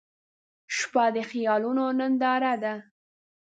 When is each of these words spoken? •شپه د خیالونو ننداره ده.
•شپه 0.75 1.05
د 1.15 1.17
خیالونو 1.29 1.83
ننداره 1.99 2.53
ده. 2.63 2.75